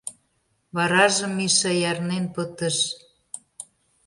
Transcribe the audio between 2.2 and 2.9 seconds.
пытыш.